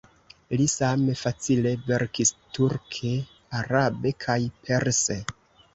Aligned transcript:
Li 0.61 0.65
same 0.75 1.15
facile 1.23 1.75
verkis 1.91 2.33
turke, 2.59 3.15
arabe 3.61 4.17
kaj 4.27 4.41
perse. 4.67 5.25